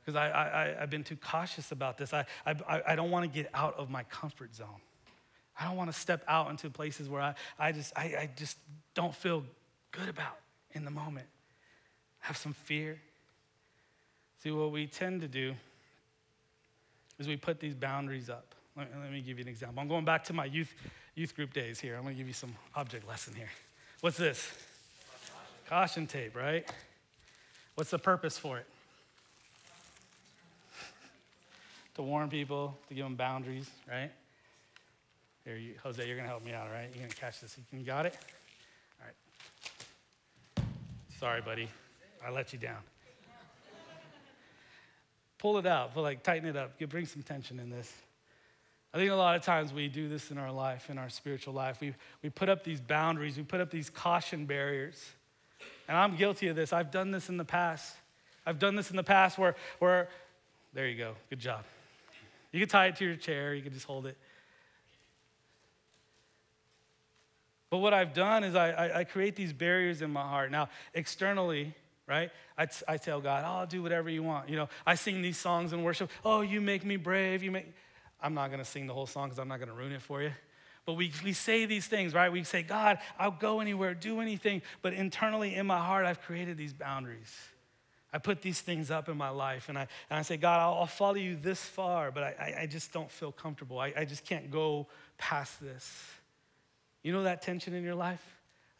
[0.00, 2.14] because I, I, have been too cautious about this.
[2.14, 4.68] I, I, I don't want to get out of my comfort zone.
[5.58, 8.56] I don't want to step out into places where I, I, just, I, I just
[8.94, 9.42] don't feel
[9.90, 10.38] good about
[10.72, 11.26] in the moment.
[12.20, 13.00] have some fear.
[14.42, 15.54] See, what we tend to do
[17.18, 18.54] is we put these boundaries up.
[18.76, 19.80] Let, let me give you an example.
[19.80, 20.72] I'm going back to my youth,
[21.14, 21.96] youth group days here.
[21.96, 23.50] I'm going to give you some object lesson here.
[24.00, 24.50] What's this?
[25.68, 26.68] Caution tape, right?
[27.74, 28.66] What's the purpose for it?
[31.94, 34.10] to warn people, to give them boundaries, right?
[35.44, 36.88] Here, you, Jose, you're going to help me out, right?
[36.92, 37.56] You're going to catch this.
[37.72, 38.16] You got it?
[39.00, 40.66] All right.
[41.18, 41.68] Sorry, buddy.
[42.24, 42.78] I let you down
[45.42, 47.92] pull it out, but like tighten it up, You bring some tension in this.
[48.94, 51.52] I think a lot of times we do this in our life, in our spiritual
[51.52, 51.80] life.
[51.80, 55.04] We, we put up these boundaries, we put up these caution barriers.
[55.88, 56.72] And I'm guilty of this.
[56.72, 57.96] I've done this in the past.
[58.46, 60.08] I've done this in the past where, where
[60.74, 61.64] there you go, good job.
[62.52, 64.16] You can tie it to your chair, you can just hold it.
[67.68, 70.52] But what I've done is I, I, I create these barriers in my heart.
[70.52, 71.74] Now, externally,
[72.12, 72.30] right?
[72.58, 74.50] I, t- I tell God, oh, I'll do whatever you want.
[74.50, 76.10] You know, I sing these songs in worship.
[76.24, 77.42] Oh, you make me brave.
[77.42, 77.72] You make.
[78.20, 80.02] I'm not going to sing the whole song because I'm not going to ruin it
[80.02, 80.32] for you.
[80.84, 82.30] But we, we say these things, right?
[82.30, 84.60] We say, God, I'll go anywhere, do anything.
[84.82, 87.34] But internally in my heart, I've created these boundaries.
[88.12, 90.80] I put these things up in my life and I, and I say, God, I'll,
[90.80, 93.78] I'll follow you this far, but I, I just don't feel comfortable.
[93.78, 96.04] I, I just can't go past this.
[97.02, 98.22] You know that tension in your life?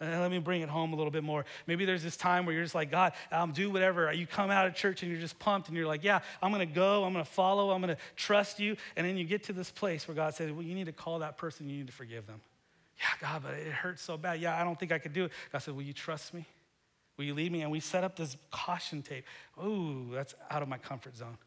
[0.03, 1.45] And let me bring it home a little bit more.
[1.69, 4.13] Maybe there's this time where you're just like, God, um, do whatever.
[4.13, 6.67] You come out of church and you're just pumped and you're like, yeah, I'm going
[6.67, 7.05] to go.
[7.05, 7.71] I'm going to follow.
[7.71, 8.77] I'm going to trust you.
[8.97, 11.21] And then you get to this place where God says, well, you need to call
[11.21, 11.69] that person.
[11.69, 12.41] You need to forgive them.
[12.99, 14.41] Yeah, God, but it hurts so bad.
[14.41, 15.33] Yeah, I don't think I could do it.
[15.53, 16.47] God said, will you trust me?
[17.17, 17.63] Will you lead me?
[17.63, 19.25] And we set up this caution tape.
[19.65, 21.39] Ooh, that's out of my comfort zone.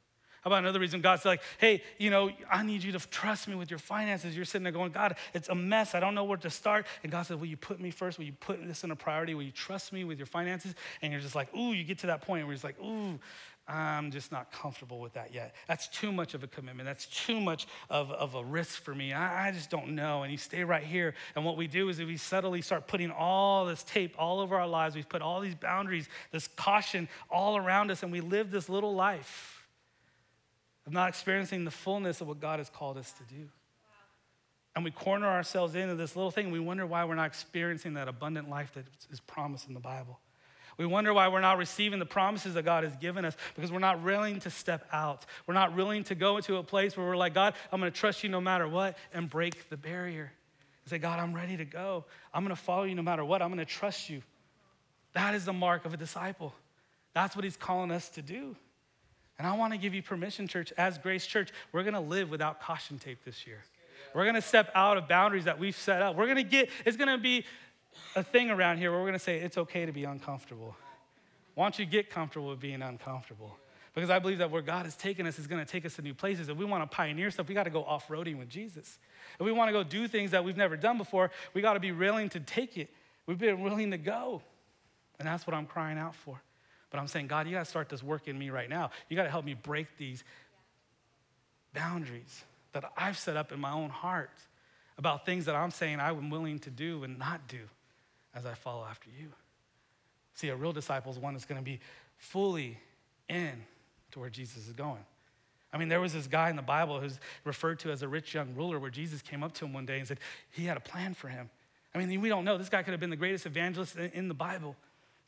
[0.45, 3.71] About another reason God's like, hey, you know, I need you to trust me with
[3.71, 4.36] your finances.
[4.36, 5.95] You're sitting there going, God, it's a mess.
[5.95, 6.86] I don't know where to start.
[7.01, 8.19] And God said, Will you put me first?
[8.19, 9.34] Will you put this in a priority?
[9.34, 10.75] Will you trust me with your finances?
[11.01, 13.19] And you're just like, Ooh, you get to that point where just like, Ooh,
[13.67, 15.55] I'm just not comfortable with that yet.
[15.67, 16.86] That's too much of a commitment.
[16.86, 19.13] That's too much of, of a risk for me.
[19.13, 20.21] I, I, just don't know.
[20.21, 21.15] And you stay right here.
[21.36, 24.67] And what we do is we subtly start putting all this tape all over our
[24.67, 24.95] lives.
[24.95, 28.93] We've put all these boundaries, this caution all around us, and we live this little
[28.93, 29.54] life
[30.86, 33.48] of not experiencing the fullness of what God has called us to do.
[34.76, 36.52] And we corner ourselves into this little thing.
[36.52, 40.19] We wonder why we're not experiencing that abundant life that is promised in the Bible.
[40.78, 43.80] We wonder why we're not receiving the promises that God has given us because we're
[43.80, 45.26] not willing to step out.
[45.48, 47.98] We're not willing to go into a place where we're like, God, I'm going to
[47.98, 50.34] trust you no matter what and break the barrier.
[50.84, 52.04] And say, God, I'm ready to go.
[52.34, 53.41] I'm going to follow you no matter what.
[53.41, 54.21] I'm going to trust you.
[55.13, 56.54] That is the mark of a disciple.
[57.13, 58.58] That's what he's calling us to do.
[59.38, 62.30] And I want to give you permission, church, as Grace Church, we're going to live
[62.30, 63.63] without caution tape this year.
[64.13, 66.15] We're going to step out of boundaries that we've set up.
[66.15, 67.45] We're going to get, it's going to be
[68.15, 70.76] a thing around here where we're going to say it's okay to be uncomfortable.
[71.56, 73.58] Why don't you get comfortable with being uncomfortable?
[73.93, 76.02] Because I believe that where God has taken us is going to take us to
[76.02, 76.50] new places.
[76.50, 79.00] If we want to pioneer stuff, we got to go off roading with Jesus.
[79.39, 81.80] If we want to go do things that we've never done before, we got to
[81.80, 82.89] be willing to take it.
[83.26, 84.41] We've been willing to go.
[85.17, 86.41] And that's what I'm crying out for.
[86.95, 88.89] But I'm saying, God, you got to start this work in me right now.
[89.10, 90.23] You got to help me break these
[91.73, 94.29] boundaries that I've set up in my own heart
[94.97, 97.60] about things that I'm saying I'm willing to do and not do
[98.34, 99.27] as I follow after you.
[100.36, 101.81] See, a real disciple is one that's going to be
[102.15, 102.77] fully
[103.27, 103.51] in
[104.12, 105.03] to where Jesus is going.
[105.73, 108.34] I mean, there was this guy in the Bible who's referred to as a rich
[108.34, 110.79] young ruler where Jesus came up to him one day and said he had a
[110.79, 111.49] plan for him.
[111.93, 112.58] I mean, we don't know.
[112.58, 114.77] This guy could have been the greatest evangelist in the Bible.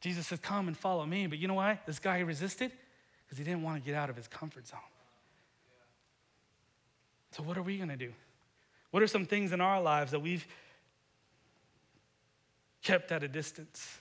[0.01, 1.27] Jesus says, Come and follow me.
[1.27, 1.79] But you know why?
[1.86, 2.71] This guy resisted?
[3.25, 4.79] Because he didn't want to get out of his comfort zone.
[7.31, 8.13] So, what are we going to do?
[8.91, 10.47] What are some things in our lives that we've
[12.81, 13.99] kept at a distance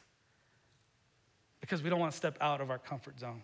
[1.61, 3.43] because we don't want to step out of our comfort zone?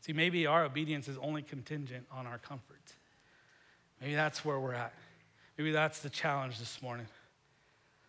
[0.00, 2.76] See, maybe our obedience is only contingent on our comfort.
[4.00, 4.94] Maybe that's where we're at.
[5.58, 7.06] Maybe that's the challenge this morning.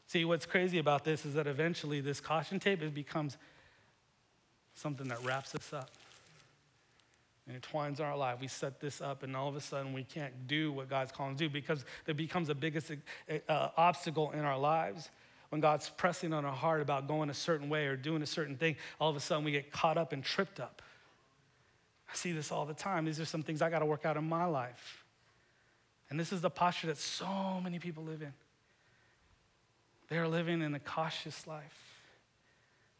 [0.07, 3.37] See, what's crazy about this is that eventually this caution tape it becomes
[4.73, 5.89] something that wraps us up
[7.45, 8.39] and entwines our life.
[8.39, 11.35] We set this up, and all of a sudden we can't do what God's calling
[11.35, 12.91] to do because it becomes the biggest
[13.49, 15.09] uh, obstacle in our lives.
[15.49, 18.57] When God's pressing on our heart about going a certain way or doing a certain
[18.57, 20.81] thing, all of a sudden we get caught up and tripped up.
[22.11, 23.05] I see this all the time.
[23.05, 25.05] These are some things I got to work out in my life.
[26.09, 28.33] And this is the posture that so many people live in.
[30.09, 31.77] They are living in a cautious life.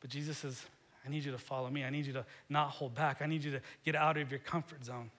[0.02, 0.66] But Jesus says,
[1.06, 1.84] I need you to follow me.
[1.84, 3.22] I need you to not hold back.
[3.22, 5.10] I need you to get out of your comfort zone.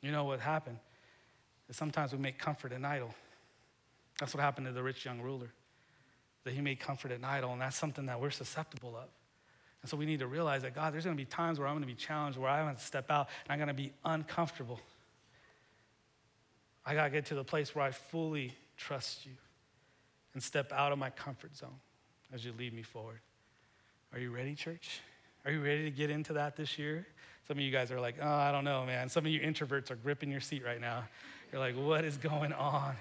[0.00, 0.78] You know what happened?
[1.68, 3.14] Is sometimes we make comfort an idol.
[4.18, 5.50] That's what happened to the rich young ruler.
[6.44, 9.08] That he made comfort an idol, and that's something that we're susceptible of.
[9.82, 11.86] And so we need to realize that God, there's gonna be times where I'm gonna
[11.86, 14.80] be challenged, where I have to step out and I'm gonna be uncomfortable.
[16.86, 19.32] I gotta get to the place where I fully trust you
[20.38, 21.80] and step out of my comfort zone
[22.32, 23.18] as you lead me forward.
[24.12, 25.00] Are you ready, church?
[25.44, 27.08] Are you ready to get into that this year?
[27.48, 29.08] Some of you guys are like, oh, I don't know, man.
[29.08, 31.02] Some of you introverts are gripping your seat right now.
[31.50, 32.94] You're like, what is going on?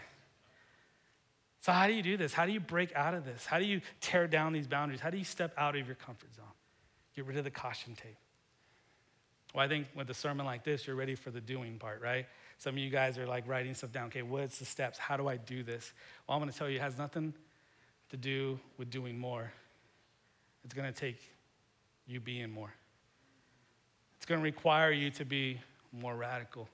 [1.59, 2.33] So, how do you do this?
[2.33, 3.45] How do you break out of this?
[3.45, 4.99] How do you tear down these boundaries?
[4.99, 6.45] How do you step out of your comfort zone?
[7.15, 8.17] Get rid of the caution tape.
[9.53, 12.25] Well, I think with a sermon like this, you're ready for the doing part, right?
[12.57, 14.07] Some of you guys are like writing stuff down.
[14.07, 14.97] Okay, what's the steps?
[14.97, 15.93] How do I do this?
[16.27, 17.33] Well, I'm going to tell you, it has nothing
[18.09, 19.51] to do with doing more.
[20.63, 21.19] It's going to take
[22.07, 22.73] you being more.
[24.17, 25.59] It's going to require you to be
[25.91, 26.67] more radical.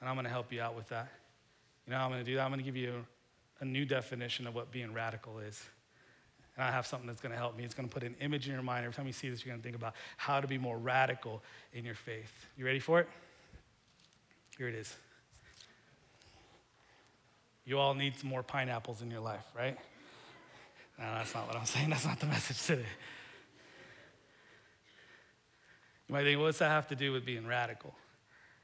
[0.00, 1.08] And I'm going to help you out with that.
[1.86, 2.42] You know I'm going to do that?
[2.42, 3.04] I'm going to give you
[3.60, 5.62] a new definition of what being radical is.
[6.56, 7.64] And I have something that's going to help me.
[7.64, 8.84] It's going to put an image in your mind.
[8.84, 11.42] Every time you see this, you're going to think about how to be more radical
[11.72, 12.32] in your faith.
[12.56, 13.08] You ready for it?
[14.58, 14.94] Here it is.
[17.64, 19.76] You all need some more pineapples in your life, right?
[20.98, 21.90] No, that's not what I'm saying.
[21.90, 22.86] That's not the message today.
[26.08, 27.94] You might think, what's that have to do with being radical?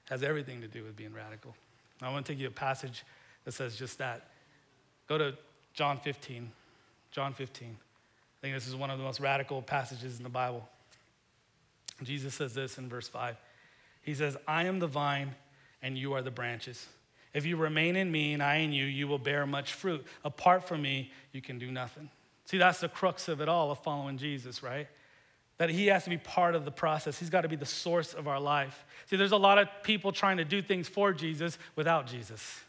[0.07, 1.55] It has everything to do with being radical.
[2.03, 3.05] I want to take you a passage
[3.45, 4.29] that says just that.
[5.09, 5.35] Go to
[5.75, 6.51] John 15.
[7.11, 7.69] John 15.
[7.69, 10.69] I think this is one of the most radical passages in the Bible.
[12.03, 13.37] Jesus says this in verse 5.
[14.03, 15.35] He says, I am the vine
[15.83, 16.87] and you are the branches.
[17.35, 20.05] If you remain in me and I in you, you will bear much fruit.
[20.25, 22.11] Apart from me, you can do nothing.
[22.47, 24.89] See, that's the crux of it all of following Jesus, right?
[25.59, 27.19] That he has to be part of the process.
[27.19, 28.85] He's got to be the source of our life.
[29.07, 32.61] See, there's a lot of people trying to do things for Jesus without Jesus.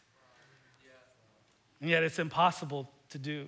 [1.79, 3.47] And yet it's impossible to do.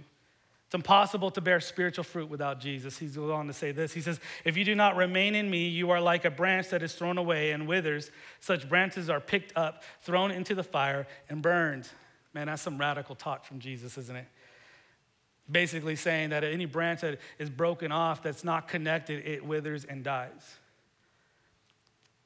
[0.71, 2.97] It's impossible to bear spiritual fruit without Jesus.
[2.97, 3.91] He goes on to say this.
[3.91, 6.81] He says, If you do not remain in me, you are like a branch that
[6.81, 8.09] is thrown away and withers.
[8.39, 11.89] Such branches are picked up, thrown into the fire, and burned.
[12.33, 14.27] Man, that's some radical talk from Jesus, isn't it?
[15.51, 20.05] Basically saying that any branch that is broken off, that's not connected, it withers and
[20.05, 20.55] dies.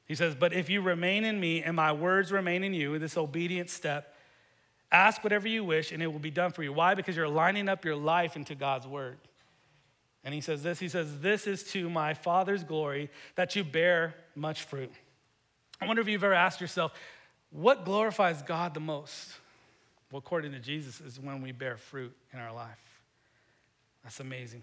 [0.06, 3.16] He says, But if you remain in me and my words remain in you, this
[3.16, 4.15] obedient step,
[4.92, 6.72] Ask whatever you wish, and it will be done for you.
[6.72, 6.94] Why?
[6.94, 9.18] Because you're lining up your life into God's word.
[10.24, 14.14] And he says this He says, This is to my Father's glory that you bear
[14.34, 14.92] much fruit.
[15.80, 16.92] I wonder if you've ever asked yourself,
[17.50, 19.32] what glorifies God the most?
[20.10, 22.78] Well, according to Jesus, is when we bear fruit in our life.
[24.02, 24.62] That's amazing.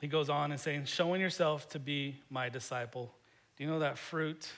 [0.00, 3.12] He goes on and saying, showing yourself to be my disciple.
[3.56, 4.48] Do you know that fruit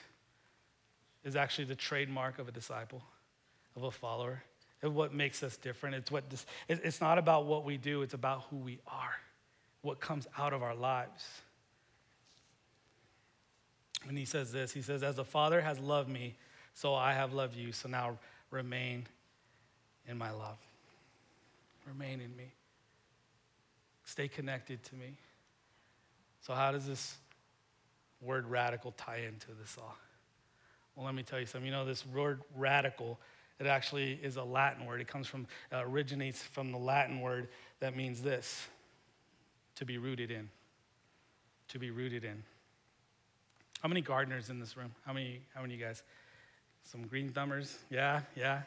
[1.23, 3.01] is actually the trademark of a disciple?
[3.79, 4.43] Of a follower.
[4.81, 5.95] It's what makes us different.
[5.95, 9.15] It's, what this, it's not about what we do, it's about who we are,
[9.81, 11.25] what comes out of our lives.
[14.07, 16.35] And he says this He says, As the Father has loved me,
[16.73, 17.71] so I have loved you.
[17.71, 18.17] So now
[18.51, 19.07] remain
[20.07, 20.57] in my love.
[21.85, 22.53] Remain in me.
[24.05, 25.17] Stay connected to me.
[26.41, 27.17] So, how does this
[28.21, 29.97] word radical tie into this all?
[30.95, 31.65] Well, let me tell you something.
[31.65, 33.19] You know, this word radical
[33.59, 35.01] it actually is a Latin word.
[35.01, 38.67] It comes from, uh, originates from the Latin word that means this
[39.75, 40.49] to be rooted in.
[41.69, 42.43] To be rooted in.
[43.81, 44.93] How many gardeners in this room?
[45.05, 46.03] How many, how many of you guys?
[46.83, 47.77] Some green thumbers?
[47.89, 48.63] Yeah, yeah.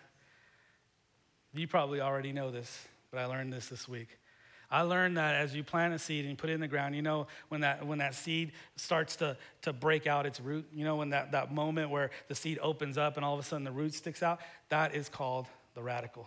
[1.55, 4.09] You probably already know this, but I learned this this week.
[4.73, 6.97] I learned that as you plant a seed and you put it in the ground,
[6.97, 10.83] you know, when that, when that seed starts to, to break out its root, you
[10.83, 13.65] know, when that, that moment where the seed opens up and all of a sudden
[13.65, 16.27] the root sticks out, that is called the radical.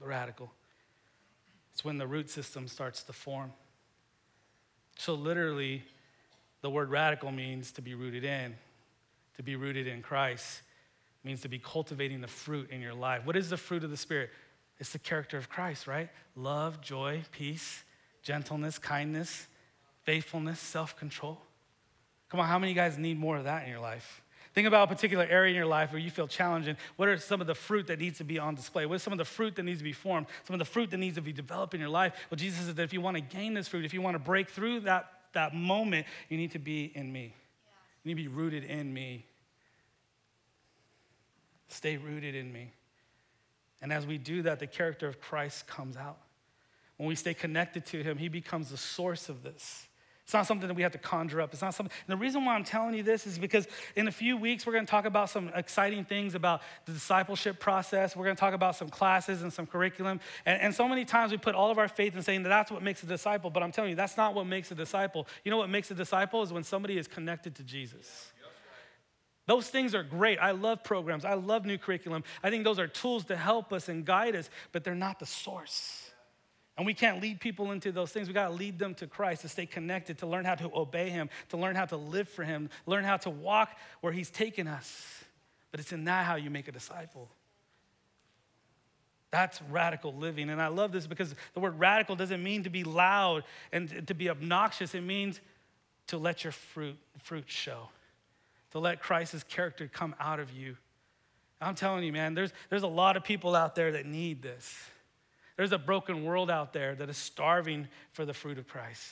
[0.00, 0.50] The radical.
[1.72, 3.52] It's when the root system starts to form.
[4.98, 5.84] So, literally,
[6.62, 8.56] the word radical means to be rooted in,
[9.36, 10.62] to be rooted in Christ.
[11.22, 13.24] It means to be cultivating the fruit in your life.
[13.24, 14.30] What is the fruit of the Spirit?
[14.80, 16.08] It's the character of Christ, right?
[16.34, 17.84] Love, joy, peace,
[18.22, 19.46] gentleness, kindness,
[20.04, 21.38] faithfulness, self control.
[22.30, 24.22] Come on, how many of you guys need more of that in your life?
[24.52, 26.76] Think about a particular area in your life where you feel challenging.
[26.96, 28.84] What are some of the fruit that needs to be on display?
[28.86, 30.26] What is some of the fruit that needs to be formed?
[30.44, 32.14] Some of the fruit that needs to be developed in your life?
[32.30, 34.18] Well, Jesus says that if you want to gain this fruit, if you want to
[34.18, 37.34] break through that, that moment, you need to be in me.
[38.02, 39.26] You need to be rooted in me.
[41.68, 42.72] Stay rooted in me.
[43.82, 46.18] And as we do that, the character of Christ comes out.
[46.96, 49.86] When we stay connected to him, he becomes the source of this.
[50.30, 51.52] It's not something that we have to conjure up.
[51.52, 51.92] It's not something.
[52.06, 53.66] And the reason why I'm telling you this is because
[53.96, 57.58] in a few weeks, we're going to talk about some exciting things about the discipleship
[57.58, 58.14] process.
[58.14, 60.20] We're going to talk about some classes and some curriculum.
[60.46, 62.70] And, and so many times we put all of our faith in saying that that's
[62.70, 63.50] what makes a disciple.
[63.50, 65.26] But I'm telling you, that's not what makes a disciple.
[65.42, 68.29] You know what makes a disciple is when somebody is connected to Jesus.
[69.50, 70.38] Those things are great.
[70.38, 71.24] I love programs.
[71.24, 72.22] I love new curriculum.
[72.40, 75.26] I think those are tools to help us and guide us, but they're not the
[75.26, 76.08] source.
[76.76, 78.28] And we can't lead people into those things.
[78.28, 81.10] We got to lead them to Christ, to stay connected, to learn how to obey
[81.10, 84.68] Him, to learn how to live for Him, learn how to walk where He's taken
[84.68, 85.04] us.
[85.72, 87.28] But it's in that how you make a disciple.
[89.32, 90.48] That's radical living.
[90.48, 94.14] And I love this because the word radical doesn't mean to be loud and to
[94.14, 95.40] be obnoxious, it means
[96.06, 97.88] to let your fruit, fruit show
[98.72, 100.76] to let Christ's character come out of you.
[101.60, 104.74] I'm telling you, man, there's, there's a lot of people out there that need this.
[105.56, 109.06] There's a broken world out there that is starving for the fruit of Christ,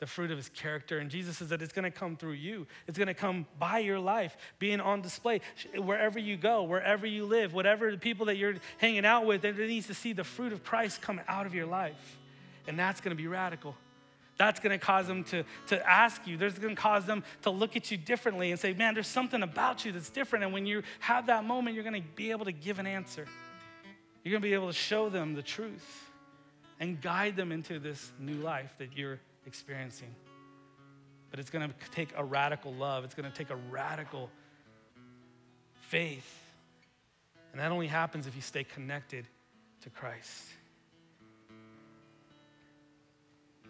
[0.00, 0.98] the fruit of his character.
[0.98, 4.36] And Jesus says that it's to come through you, it's to come by your life,
[4.58, 5.40] being on display
[5.74, 9.56] wherever you go, wherever you live, whatever the people that you're hanging out with, it
[9.56, 12.18] needs to see the fruit of Christ come out of your life.
[12.66, 13.74] And that's to be radical.
[14.38, 16.36] That's going to cause them to, to ask you.
[16.36, 19.42] There's going to cause them to look at you differently and say, man, there's something
[19.42, 20.44] about you that's different.
[20.44, 23.26] And when you have that moment, you're going to be able to give an answer.
[24.22, 26.08] You're going to be able to show them the truth
[26.78, 30.14] and guide them into this new life that you're experiencing.
[31.30, 34.30] But it's going to take a radical love, it's going to take a radical
[35.88, 36.44] faith.
[37.52, 39.26] And that only happens if you stay connected
[39.82, 40.44] to Christ.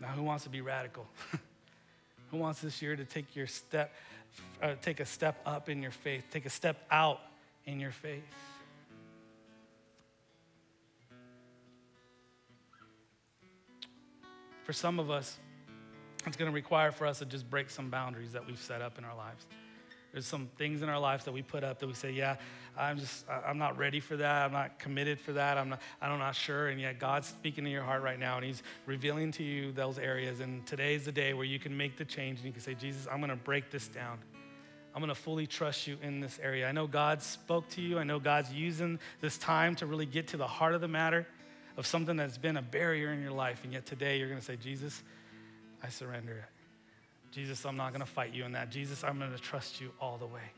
[0.00, 1.06] Now, who wants to be radical?
[2.30, 3.92] who wants this year to take your step,
[4.62, 7.20] uh, take a step up in your faith, take a step out
[7.66, 8.22] in your faith?
[14.64, 15.38] For some of us,
[16.26, 18.98] it's going to require for us to just break some boundaries that we've set up
[18.98, 19.46] in our lives.
[20.12, 22.36] There's some things in our lives that we put up that we say, yeah,
[22.76, 24.46] I'm just, I'm not ready for that.
[24.46, 25.58] I'm not committed for that.
[25.58, 26.68] I'm not, I'm not sure.
[26.68, 29.98] And yet God's speaking in your heart right now and He's revealing to you those
[29.98, 30.40] areas.
[30.40, 33.06] And today's the day where you can make the change and you can say, Jesus,
[33.10, 34.18] I'm going to break this down.
[34.94, 36.66] I'm going to fully trust you in this area.
[36.66, 37.98] I know God spoke to you.
[37.98, 41.26] I know God's using this time to really get to the heart of the matter
[41.76, 43.60] of something that's been a barrier in your life.
[43.62, 45.02] And yet today you're going to say, Jesus,
[45.82, 46.57] I surrender it.
[47.30, 48.70] Jesus, I'm not going to fight you in that.
[48.70, 50.52] Jesus, I'm going to trust you all the way.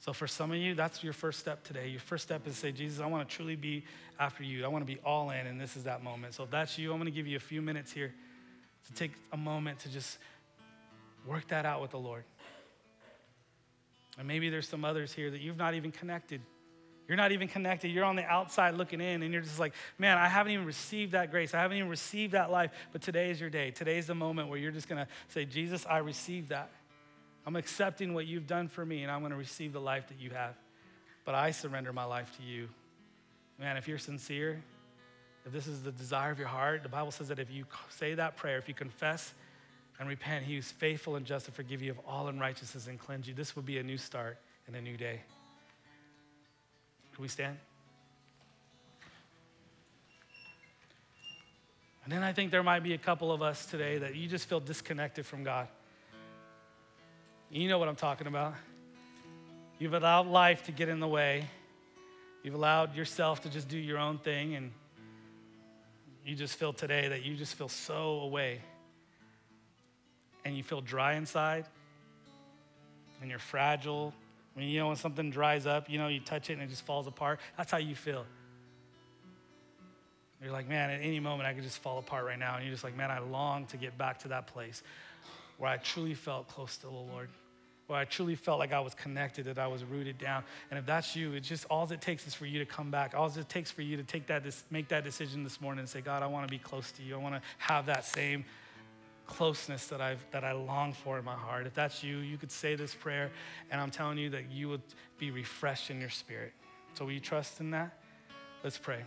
[0.00, 1.88] So, for some of you, that's your first step today.
[1.88, 3.84] Your first step is to say, Jesus, I want to truly be
[4.20, 4.64] after you.
[4.64, 6.34] I want to be all in, and this is that moment.
[6.34, 8.12] So, if that's you, I'm going to give you a few minutes here
[8.86, 10.18] to take a moment to just
[11.26, 12.24] work that out with the Lord.
[14.18, 16.40] And maybe there's some others here that you've not even connected
[17.06, 17.88] you're not even connected.
[17.88, 21.12] You're on the outside looking in, and you're just like, man, I haven't even received
[21.12, 21.52] that grace.
[21.52, 22.70] I haven't even received that life.
[22.92, 23.70] But today is your day.
[23.70, 26.70] Today is the moment where you're just going to say, Jesus, I received that.
[27.46, 30.18] I'm accepting what you've done for me, and I'm going to receive the life that
[30.18, 30.54] you have.
[31.26, 32.68] But I surrender my life to you.
[33.58, 34.62] Man, if you're sincere,
[35.44, 38.14] if this is the desire of your heart, the Bible says that if you say
[38.14, 39.34] that prayer, if you confess
[40.00, 43.28] and repent, He is faithful and just to forgive you of all unrighteousness and cleanse
[43.28, 43.34] you.
[43.34, 45.20] This will be a new start and a new day.
[47.14, 47.56] Can we stand?
[52.02, 54.48] And then I think there might be a couple of us today that you just
[54.48, 55.68] feel disconnected from God.
[57.50, 58.54] You know what I'm talking about.
[59.78, 61.48] You've allowed life to get in the way.
[62.42, 64.72] You've allowed yourself to just do your own thing, and
[66.26, 68.60] you just feel today that you just feel so away.
[70.44, 71.66] And you feel dry inside,
[73.22, 74.12] and you're fragile,
[74.54, 76.68] I mean, you know, when something dries up, you know, you touch it and it
[76.68, 77.40] just falls apart.
[77.56, 78.24] That's how you feel.
[80.42, 82.56] You're like, man, at any moment I could just fall apart right now.
[82.56, 84.82] And you're just like, man, I long to get back to that place
[85.58, 87.30] where I truly felt close to the Lord,
[87.86, 90.44] where I truly felt like I was connected, that I was rooted down.
[90.70, 93.14] And if that's you, it's just all it takes is for you to come back.
[93.16, 95.88] All it takes for you to take that, this make that decision this morning and
[95.88, 97.14] say, God, I want to be close to you.
[97.14, 98.44] I want to have that same
[99.26, 101.66] closeness that, I've, that I long for in my heart.
[101.66, 103.30] If that's you, you could say this prayer,
[103.70, 104.82] and I'm telling you that you would
[105.18, 106.52] be refreshed in your spirit.
[106.94, 107.98] So, will you trust in that?
[108.62, 109.02] Let's pray.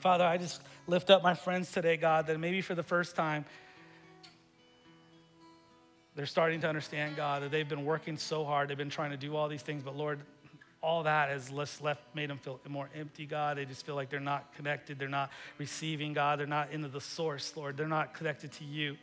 [0.00, 3.44] Father, I just lift up my friends today, God, that maybe for the first time,
[6.14, 8.68] they're starting to understand, God, that they've been working so hard.
[8.68, 10.20] They've been trying to do all these things, but Lord,
[10.82, 13.56] all that has left, made them feel more empty, God.
[13.56, 14.98] They just feel like they're not connected.
[14.98, 16.40] They're not receiving, God.
[16.40, 17.76] They're not into the source, Lord.
[17.76, 18.96] They're not connected to you.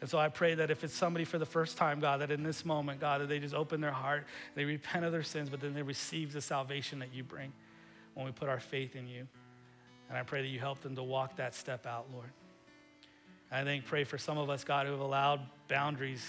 [0.00, 2.42] And so I pray that if it's somebody for the first time, God, that in
[2.42, 5.60] this moment, God, that they just open their heart, they repent of their sins, but
[5.60, 7.52] then they receive the salvation that you bring
[8.14, 9.28] when we put our faith in you.
[10.08, 12.30] And I pray that you help them to walk that step out, Lord.
[13.52, 16.24] And I think pray for some of us, God, who have allowed boundaries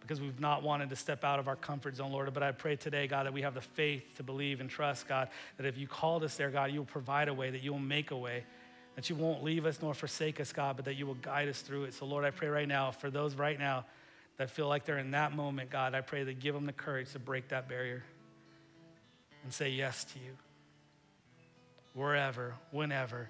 [0.00, 2.32] because we've not wanted to step out of our comfort zone, Lord.
[2.32, 5.28] But I pray today, God, that we have the faith to believe and trust, God,
[5.56, 8.16] that if you called us there, God, you'll provide a way, that you'll make a
[8.16, 8.44] way,
[8.96, 11.60] that you won't leave us nor forsake us, God, but that you will guide us
[11.60, 11.94] through it.
[11.94, 13.84] So, Lord, I pray right now for those right now
[14.36, 17.12] that feel like they're in that moment, God, I pray that give them the courage
[17.12, 18.02] to break that barrier
[19.44, 20.36] and say yes to you.
[21.92, 23.28] Wherever, whenever,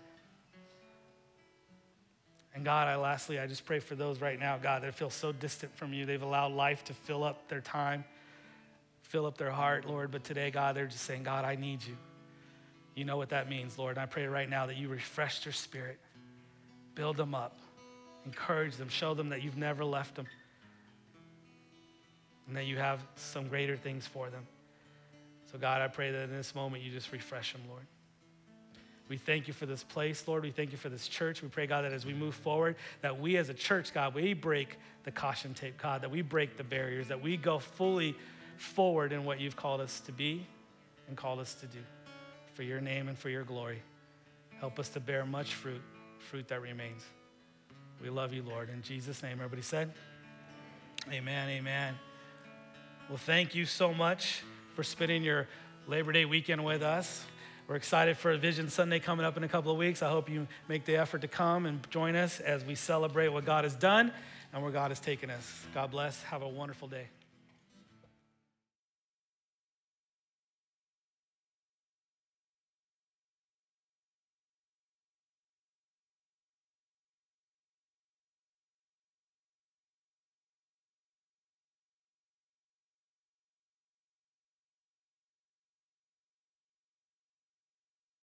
[2.54, 5.30] and God, I lastly, I just pray for those right now, God, that feel so
[5.30, 6.04] distant from you.
[6.04, 8.04] They've allowed life to fill up their time,
[9.02, 10.10] fill up their heart, Lord.
[10.10, 11.96] But today, God, they're just saying, God, I need you.
[12.96, 13.96] You know what that means, Lord.
[13.96, 15.98] And I pray right now that you refresh their spirit,
[16.96, 17.60] build them up,
[18.26, 20.26] encourage them, show them that you've never left them,
[22.48, 24.44] and that you have some greater things for them.
[25.52, 27.86] So, God, I pray that in this moment you just refresh them, Lord.
[29.10, 30.44] We thank you for this place, Lord.
[30.44, 31.42] We thank you for this church.
[31.42, 34.34] We pray, God, that as we move forward, that we as a church, God, we
[34.34, 38.14] break the caution tape, God, that we break the barriers, that we go fully
[38.56, 40.46] forward in what you've called us to be
[41.08, 41.80] and called us to do
[42.54, 43.82] for your name and for your glory.
[44.60, 45.82] Help us to bear much fruit,
[46.30, 47.02] fruit that remains.
[48.00, 48.70] We love you, Lord.
[48.70, 49.90] In Jesus' name, everybody said,
[51.10, 51.94] Amen, amen.
[53.08, 54.42] Well, thank you so much
[54.76, 55.48] for spending your
[55.88, 57.24] Labor Day weekend with us.
[57.70, 60.02] We're excited for Vision Sunday coming up in a couple of weeks.
[60.02, 63.44] I hope you make the effort to come and join us as we celebrate what
[63.44, 64.10] God has done
[64.52, 65.66] and where God has taken us.
[65.72, 66.20] God bless.
[66.24, 67.06] Have a wonderful day.